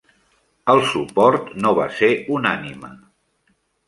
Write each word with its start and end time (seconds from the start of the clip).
El 0.73 0.79
suport 0.93 1.51
no 1.65 1.73
va 1.79 1.85
ser 1.97 2.09
unànime. 2.39 2.91